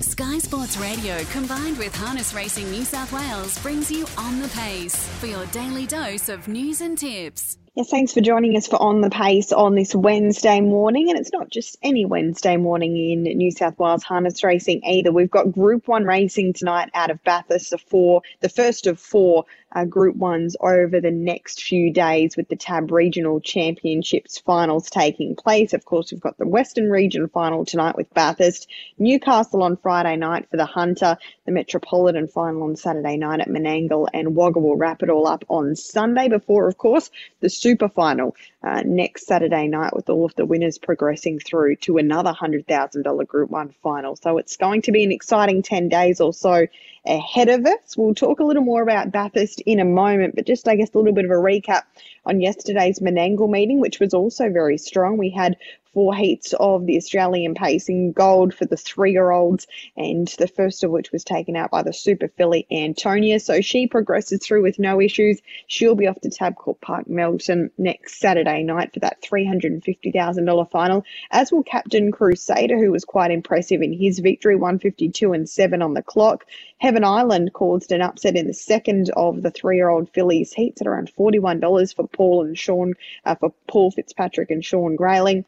[0.00, 4.94] Sky Sports Radio combined with Harness Racing New South Wales brings you On the Pace
[5.18, 7.58] for your daily dose of news and tips.
[7.74, 11.10] Yes, thanks for joining us for On the Pace on this Wednesday morning.
[11.10, 15.10] And it's not just any Wednesday morning in New South Wales harness racing either.
[15.10, 19.46] We've got Group 1 racing tonight out of Bathurst, the, four, the first of four
[19.72, 25.36] uh, Group 1s over the next few days with the TAB Regional Championships finals taking
[25.36, 25.72] place.
[25.74, 30.48] Of course, we've got the Western Region final tonight with Bathurst, Newcastle on Friday night
[30.50, 35.02] for the Hunter, the Metropolitan final on Saturday night at Menangle, and Wagga will wrap
[35.02, 39.94] it all up on Sunday before, of course, the Super Final uh, next Saturday night
[39.94, 44.16] with all of the winners progressing through to another $100,000 Group 1 final.
[44.16, 46.66] So it's going to be an exciting 10 days or so
[47.06, 47.96] ahead of us.
[47.96, 50.98] We'll talk a little more about Bathurst in a moment, but just, I guess, a
[50.98, 51.82] little bit of a recap
[52.24, 55.16] on yesterday's Menangle meeting, which was also very strong.
[55.16, 55.56] We had
[55.94, 59.66] four heats of the Australian pacing gold for the three year olds,
[59.96, 63.40] and the first of which was taken out by the super filly Antonia.
[63.40, 65.40] So she progresses through with no issues.
[65.66, 71.50] She'll be off to Tabcorp Park Melton next Saturday night for that $350,000 final, as
[71.50, 76.02] will Captain Crusader, who was quite impressive in his victory, 152 and 7 on the
[76.02, 76.44] clock.
[76.78, 80.80] Heaven Island caused an upset in the second of the three year old fillies heats
[80.80, 82.94] at around $41 for Paul and Sean,
[83.24, 85.44] uh, for Paul Fitzpatrick and Sean Grayling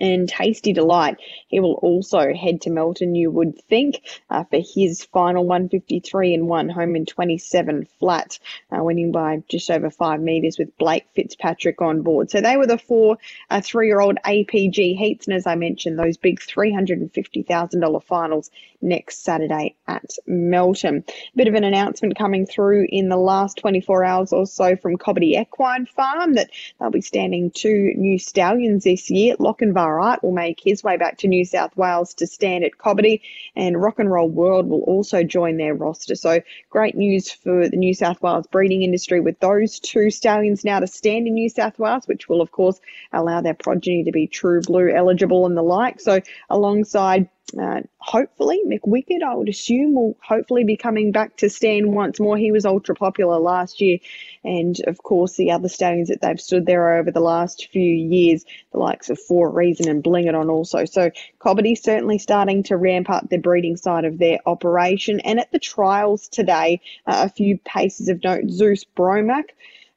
[0.00, 1.16] and Tasty Delight.
[1.48, 6.48] He will also head to Melton, you would think, uh, for his final 153 and
[6.48, 8.38] one home in 27 flat,
[8.70, 12.30] uh, winning by just over five metres with Blake Fitzpatrick on board.
[12.30, 13.18] So they were the four
[13.50, 15.26] uh, three year old APG heats.
[15.26, 21.04] And as I mentioned, those big $350,000 finals next Saturday at Melton.
[21.08, 24.98] A Bit of an announcement coming through in the last 24 hours or so from
[24.98, 29.36] Cobbitty Equine Farm that they'll be standing two new stallions this year.
[29.74, 33.20] Lochinvar will make his way back to New South Wales to stand at Cobbitty,
[33.56, 36.14] and Rock and Roll World will also join their roster.
[36.14, 40.80] So great news for the New South Wales breeding industry with those two stallions now
[40.80, 42.80] to stand in New South Wales, which will of course
[43.12, 46.00] allow their progeny to be true blue eligible and the like.
[46.00, 47.28] So alongside
[47.60, 52.18] uh, hopefully, Mick Wicked, I would assume, will hopefully be coming back to stand once
[52.18, 52.38] more.
[52.38, 53.98] He was ultra popular last year,
[54.42, 58.44] and of course, the other stallions that they've stood there over the last few years,
[58.72, 60.86] the likes of For Reason and Bling It On, also.
[60.86, 65.20] So, Cobbitty certainly starting to ramp up the breeding side of their operation.
[65.20, 69.50] And at the trials today, uh, a few paces of note Zeus Bromac.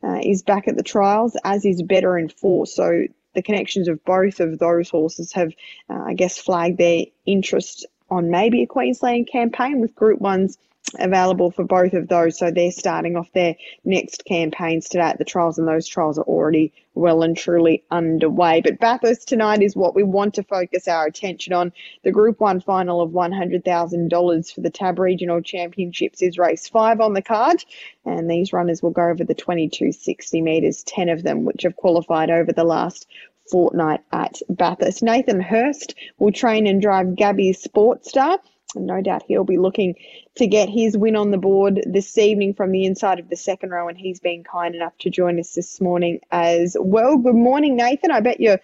[0.03, 2.67] Uh, is back at the trials, as is Better in Four.
[2.67, 5.53] So the connections of both of those horses have,
[5.91, 10.57] uh, I guess, flagged their interest on maybe a Queensland campaign with Group Ones
[10.99, 12.37] available for both of those.
[12.37, 16.23] So they're starting off their next campaigns today at the trials, and those trials are
[16.23, 18.61] already well and truly underway.
[18.61, 21.71] But Bathurst tonight is what we want to focus our attention on.
[22.03, 27.13] The Group 1 final of $100,000 for the TAB Regional Championships is race 5 on
[27.13, 27.63] the card,
[28.05, 32.29] and these runners will go over the 2260 metres, 10 of them which have qualified
[32.29, 33.07] over the last
[33.51, 35.03] fortnight at Bathurst.
[35.03, 38.39] Nathan Hurst will train and drive Gabby's Sportstar.
[38.75, 39.95] And no doubt he'll be looking
[40.35, 43.69] to get his win on the board this evening from the inside of the second
[43.69, 47.17] row, and he's been kind enough to join us this morning as well.
[47.17, 48.11] Good morning, Nathan.
[48.11, 48.59] I bet you're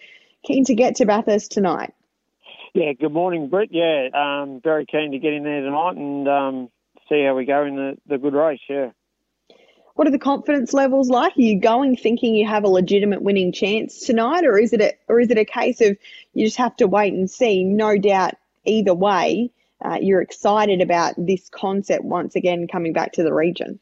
[0.45, 1.93] keen to get to Bathurst tonight.
[2.73, 3.69] Yeah, good morning, Britt.
[3.71, 6.69] Yeah, um, very keen to get in there tonight and um,
[7.07, 8.59] see how we go in the, the good race.
[8.67, 8.91] Yeah.
[9.95, 11.37] What are the confidence levels like?
[11.37, 14.93] Are you going thinking you have a legitimate winning chance tonight, or is it a,
[15.07, 15.95] or is it a case of
[16.33, 17.63] you just have to wait and see?
[17.63, 18.33] No doubt,
[18.65, 19.51] either way,
[19.83, 23.79] uh, you're excited about this concept once again coming back to the region.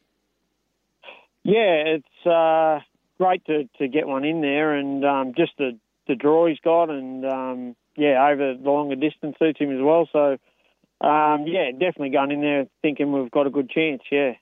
[1.44, 2.80] Yeah, it's uh,
[3.18, 6.90] great to, to get one in there, and um, just the the draw he's got,
[6.90, 10.08] and um, yeah, over the longer distance suits him as well.
[10.12, 10.38] So
[11.02, 14.02] um, yeah, definitely going in there thinking we've got a good chance.
[14.10, 14.32] Yeah.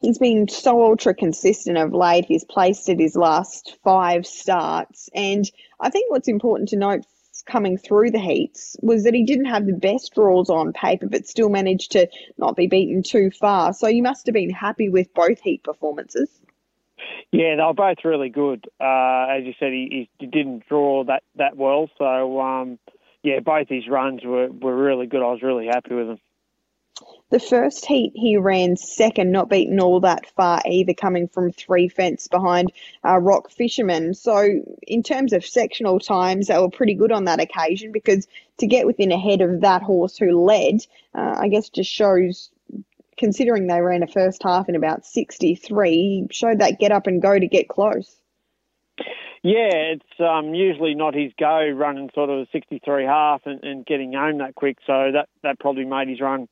[0.00, 2.26] He's been so ultra consistent of late.
[2.26, 5.08] He's placed at his last five starts.
[5.14, 7.04] And I think what's important to note
[7.46, 11.26] coming through the heats was that he didn't have the best draws on paper, but
[11.26, 12.08] still managed to
[12.38, 13.72] not be beaten too far.
[13.72, 16.28] So you must have been happy with both heat performances.
[17.32, 18.66] Yeah, they were both really good.
[18.80, 21.88] Uh, as you said, he, he, didn't draw that, that well.
[21.98, 22.78] So, um,
[23.22, 25.22] yeah, both his runs were, were really good.
[25.22, 26.18] I was really happy with them.
[27.30, 31.88] The first heat he ran second, not beaten all that far either, coming from three
[31.88, 32.72] fence behind
[33.04, 34.14] uh, Rock Fisherman.
[34.14, 38.28] So, in terms of sectional times, they were pretty good on that occasion because
[38.58, 42.50] to get within ahead of that horse who led, uh, I guess just shows,
[43.18, 47.36] considering they ran a first half in about 63, showed that get up and go
[47.36, 48.16] to get close.
[49.42, 53.84] Yeah, it's um, usually not his go running sort of a 63 half and, and
[53.84, 54.78] getting home that quick.
[54.86, 56.48] So that, that probably made his run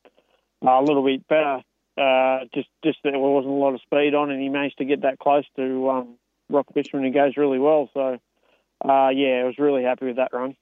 [0.64, 1.62] a little bit better.
[1.96, 5.02] Uh, just just there wasn't a lot of speed on, and he managed to get
[5.02, 6.16] that close to um,
[6.48, 7.88] Rock Fisherman, who goes really well.
[7.94, 8.18] So
[8.84, 10.56] uh, yeah, I was really happy with that run.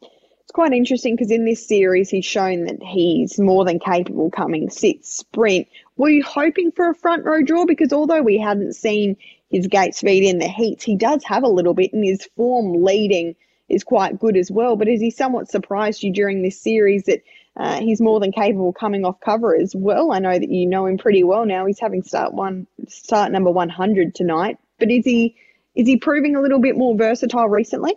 [0.00, 4.68] It's quite interesting because in this series he's shown that he's more than capable coming
[4.68, 5.68] sit sprint.
[5.96, 7.66] Were you hoping for a front row draw?
[7.66, 9.16] Because although we hadn't seen
[9.50, 12.82] his gate speed in the heats, he does have a little bit, and his form
[12.82, 13.36] leading
[13.68, 14.74] is quite good as well.
[14.74, 17.22] But has he somewhat surprised you during this series that
[17.56, 20.12] uh, he's more than capable coming off cover as well?
[20.12, 21.66] I know that you know him pretty well now.
[21.66, 24.58] He's having start one, start number 100 tonight.
[24.78, 25.36] But is he
[25.74, 27.94] is he proving a little bit more versatile recently?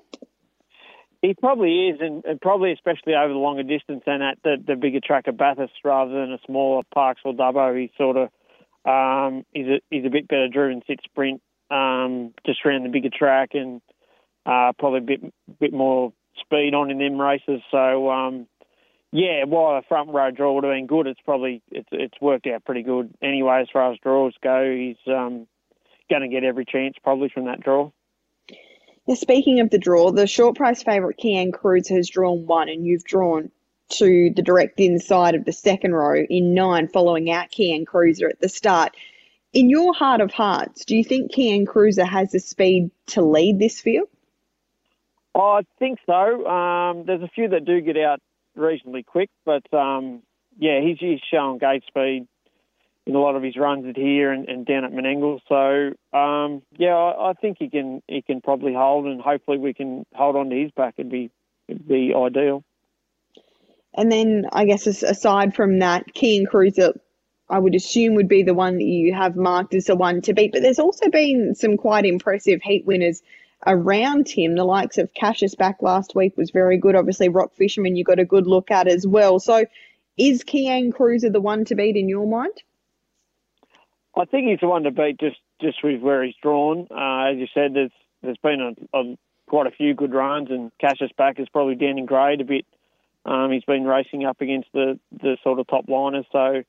[1.21, 4.75] He probably is, and, and, probably especially over the longer distance and at the, the
[4.75, 7.79] bigger track of Bathurst rather than a smaller Parkes or Dubbo.
[7.79, 8.29] He's sort of
[8.85, 11.41] um, he's a he's a bit better driven sit sprint
[11.71, 13.81] um, just around the bigger track and
[14.45, 16.11] uh, probably a bit bit more
[16.41, 17.61] speed on in them races.
[17.71, 18.47] So um,
[19.13, 22.47] yeah, while a front row draw would have been good, it's probably it's it's worked
[22.47, 24.75] out pretty good anyway as far as draws go.
[24.75, 25.45] He's um,
[26.09, 27.91] going to get every chance probably from that draw.
[29.07, 32.87] Now, speaking of the draw, the short price favourite Kian Cruz has drawn one, and
[32.87, 33.51] you've drawn
[33.89, 38.41] to the direct inside of the second row in nine, following out Kian Cruiser at
[38.41, 38.95] the start.
[39.53, 43.59] In your heart of hearts, do you think Kian Cruiser has the speed to lead
[43.59, 44.07] this field?
[45.35, 46.47] I think so.
[46.47, 48.19] Um, there's a few that do get out
[48.55, 50.21] reasonably quick, but um,
[50.57, 52.27] yeah, he's, he's showing gate speed
[53.05, 55.39] in a lot of his runs at here and, and down at Menangle.
[55.49, 59.73] So um, yeah, I, I, think he can he can probably hold, and hopefully we
[59.73, 60.95] can hold on to his back.
[60.97, 61.29] It'd be
[61.67, 62.63] it'd be ideal.
[63.95, 66.93] And then I guess aside from that, Kian Cruiser,
[67.49, 70.33] I would assume would be the one that you have marked as the one to
[70.33, 70.51] beat.
[70.51, 73.21] But there's also been some quite impressive heat winners
[73.65, 74.55] around him.
[74.55, 76.95] The likes of Cassius back last week was very good.
[76.95, 79.39] Obviously, Rock Fisherman you got a good look at as well.
[79.39, 79.65] So,
[80.17, 82.53] is Kian Cruiser the one to beat in your mind?
[84.15, 86.87] I think he's the one to beat just just with where he's drawn.
[86.91, 89.15] Uh, as you said, there's there's been a, a,
[89.47, 92.65] quite a few good runs, and Cassius back is probably down in grade a bit.
[93.25, 96.63] Um, he's been racing up against the, the sort of top liners, so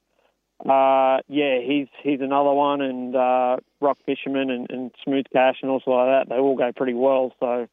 [0.61, 5.71] uh, yeah, he's he's another one, and uh, Rock Fisherman and, and Smooth Cash and
[5.71, 6.29] also like that.
[6.29, 7.67] They all go pretty well, so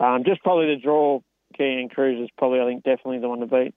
[0.00, 1.20] um, just probably the draw.
[1.58, 3.74] Kian Cruz is probably, I think, definitely the one to beat.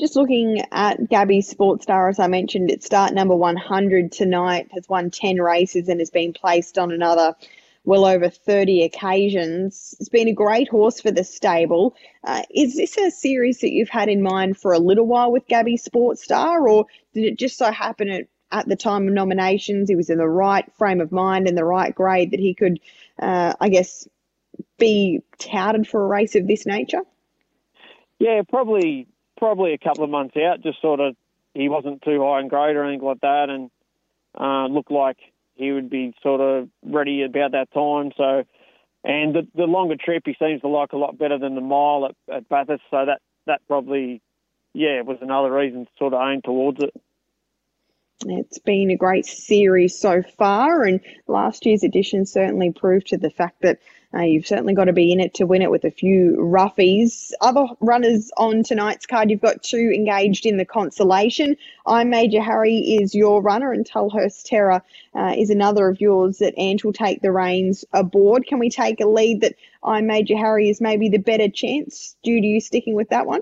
[0.00, 4.88] Just looking at Gabby's Sports Star, as I mentioned, it's start number 100 tonight, has
[4.88, 7.36] won 10 races and has been placed on another
[7.84, 9.94] well over 30 occasions.
[10.00, 11.94] It's been a great horse for the stable.
[12.22, 15.46] Uh, is this a series that you've had in mind for a little while with
[15.46, 19.96] Gabby Sportstar, or did it just so happen at, at the time of nominations he
[19.96, 22.80] was in the right frame of mind and the right grade that he could,
[23.20, 24.08] uh, I guess,
[24.78, 27.02] be touted for a race of this nature?
[28.18, 30.62] Yeah, probably probably a couple of months out.
[30.62, 31.16] Just sort of,
[31.52, 33.70] he wasn't too high in grade or anything like that, and
[34.38, 35.18] uh, looked like
[35.54, 38.12] he would be sort of ready about that time.
[38.16, 38.44] So,
[39.04, 42.06] and the, the longer trip he seems to like a lot better than the mile
[42.06, 42.82] at, at Bathurst.
[42.90, 44.22] So that that probably,
[44.72, 46.94] yeah, was another reason to sort of aim towards it.
[48.22, 53.30] It's been a great series so far, and last year's edition certainly proved to the
[53.30, 53.80] fact that
[54.14, 57.32] uh, you've certainly got to be in it to win it with a few roughies.
[57.40, 61.56] Other runners on tonight's card, you've got two engaged in the consolation.
[61.86, 64.80] I Major Harry is your runner, and Tulhurst Terror
[65.14, 68.46] uh, is another of yours that Ant will take the reins aboard.
[68.46, 72.40] Can we take a lead that I Major Harry is maybe the better chance due
[72.40, 73.40] to you sticking with that one?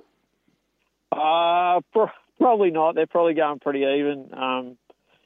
[1.13, 2.09] Uh, pro-
[2.43, 2.95] probably not.
[2.95, 4.31] They're probably going pretty even.
[4.35, 4.77] Um,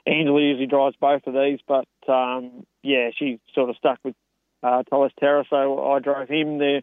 [0.07, 4.15] Angela usually drives both of these, but um, yeah, she sort of stuck with
[4.63, 6.59] uh, Thomas Terra, so I drove him.
[6.59, 6.83] They're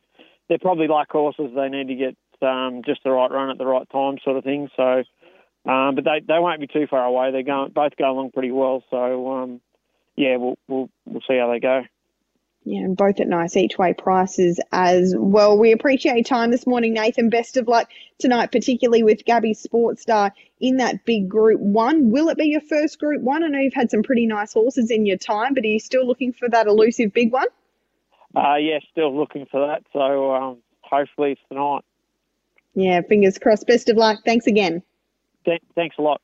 [0.49, 1.51] they're probably like horses.
[1.55, 4.43] They need to get um, just the right run at the right time, sort of
[4.43, 4.69] thing.
[4.75, 5.03] So,
[5.65, 7.31] um, but they they won't be too far away.
[7.31, 8.83] They're going both go along pretty well.
[8.89, 9.61] So, um,
[10.15, 11.83] yeah, we'll we'll we'll see how they go.
[12.65, 15.57] Yeah, and both at nice each way prices as well.
[15.57, 17.29] We appreciate time this morning, Nathan.
[17.29, 17.89] Best of luck
[18.19, 22.09] tonight, particularly with Gabby Sports Star in that big group one.
[22.09, 23.43] Will it be your first group one?
[23.43, 26.07] I know you've had some pretty nice horses in your time, but are you still
[26.07, 27.47] looking for that elusive big one?
[28.33, 29.83] Uh, yeah, still looking for that.
[29.91, 31.83] So um, hopefully it's tonight.
[32.75, 33.67] Yeah, fingers crossed.
[33.67, 34.19] Best of luck.
[34.25, 34.83] Thanks again.
[35.45, 36.21] Th- thanks a lot.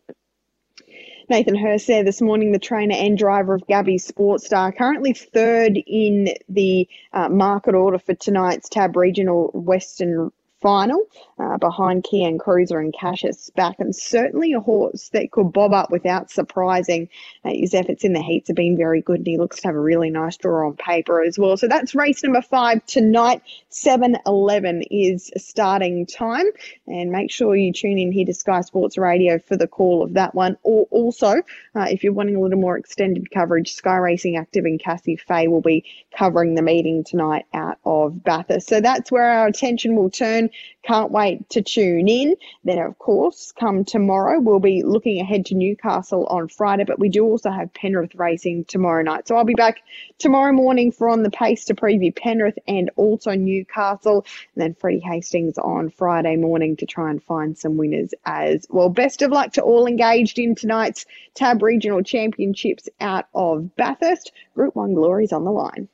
[1.29, 6.29] Nathan Hurst there this morning, the trainer and driver of Gabby Sportstar, currently third in
[6.49, 11.01] the uh, market order for tonight's Tab Regional Western final
[11.39, 15.91] uh, behind Kian Cruiser and Cassius back, and certainly a horse that could bob up
[15.91, 17.09] without surprising.
[17.45, 19.75] Uh, his efforts in the heats have been very good, and he looks to have
[19.75, 21.57] a really nice draw on paper as well.
[21.57, 23.41] So that's race number five tonight.
[23.69, 26.45] 7 11 is starting time,
[26.87, 30.13] and make sure you tune in here to Sky Sports Radio for the call of
[30.13, 30.57] that one.
[30.63, 31.41] Or also,
[31.75, 35.47] uh, if you're wanting a little more extended coverage, Sky Racing Active and Cassie Fay
[35.47, 35.85] will be
[36.17, 38.67] covering the meeting tonight out of Bathurst.
[38.67, 40.48] So that's where our attention will turn.
[40.83, 42.35] Can't wait to tune in.
[42.63, 47.09] Then, of course, come tomorrow, we'll be looking ahead to Newcastle on Friday, but we
[47.09, 49.27] do also have Penrith racing tomorrow night.
[49.27, 49.81] So I'll be back
[50.17, 54.25] tomorrow morning for On the Pace to preview Penrith and also Newcastle.
[54.55, 58.89] And then Freddie Hastings on Friday morning to try and find some winners as well.
[58.89, 64.31] Best of luck to all engaged in tonight's TAB Regional Championships out of Bathurst.
[64.55, 65.89] Group 1 glories on the line.